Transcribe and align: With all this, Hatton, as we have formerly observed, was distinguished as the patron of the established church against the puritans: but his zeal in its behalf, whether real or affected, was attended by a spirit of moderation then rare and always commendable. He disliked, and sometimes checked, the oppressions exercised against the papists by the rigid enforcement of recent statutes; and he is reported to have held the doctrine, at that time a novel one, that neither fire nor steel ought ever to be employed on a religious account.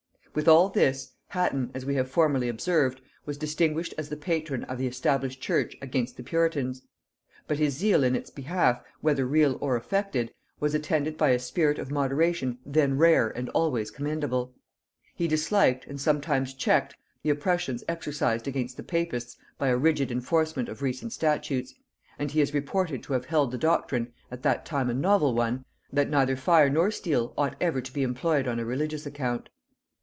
With 0.33 0.47
all 0.47 0.69
this, 0.69 1.11
Hatton, 1.27 1.71
as 1.73 1.85
we 1.85 1.95
have 1.95 2.09
formerly 2.09 2.47
observed, 2.47 3.01
was 3.25 3.37
distinguished 3.37 3.93
as 3.97 4.07
the 4.07 4.15
patron 4.15 4.63
of 4.63 4.77
the 4.77 4.87
established 4.87 5.41
church 5.41 5.75
against 5.81 6.15
the 6.15 6.23
puritans: 6.23 6.83
but 7.49 7.57
his 7.57 7.73
zeal 7.75 8.01
in 8.01 8.15
its 8.15 8.29
behalf, 8.29 8.81
whether 9.01 9.25
real 9.27 9.57
or 9.59 9.75
affected, 9.75 10.33
was 10.57 10.73
attended 10.73 11.17
by 11.17 11.31
a 11.31 11.37
spirit 11.37 11.77
of 11.77 11.91
moderation 11.91 12.59
then 12.65 12.97
rare 12.97 13.27
and 13.27 13.49
always 13.49 13.91
commendable. 13.91 14.55
He 15.13 15.27
disliked, 15.27 15.85
and 15.87 15.99
sometimes 15.99 16.53
checked, 16.53 16.95
the 17.23 17.29
oppressions 17.29 17.83
exercised 17.89 18.47
against 18.47 18.77
the 18.77 18.83
papists 18.83 19.35
by 19.57 19.67
the 19.71 19.77
rigid 19.77 20.11
enforcement 20.13 20.69
of 20.69 20.81
recent 20.81 21.11
statutes; 21.11 21.73
and 22.17 22.31
he 22.31 22.39
is 22.39 22.53
reported 22.53 23.03
to 23.03 23.11
have 23.11 23.25
held 23.25 23.51
the 23.51 23.57
doctrine, 23.57 24.13
at 24.31 24.43
that 24.43 24.65
time 24.65 24.89
a 24.89 24.93
novel 24.93 25.33
one, 25.35 25.65
that 25.91 26.09
neither 26.09 26.37
fire 26.37 26.69
nor 26.69 26.89
steel 26.89 27.33
ought 27.37 27.57
ever 27.59 27.81
to 27.81 27.91
be 27.93 28.01
employed 28.01 28.47
on 28.47 28.59
a 28.61 28.63
religious 28.65 29.05
account. 29.05 29.49